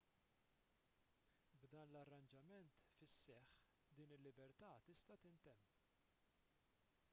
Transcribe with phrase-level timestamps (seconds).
[1.65, 3.61] b'dan l-arranġament fis-seħħ
[3.99, 5.71] din il-libertà tista' tintemm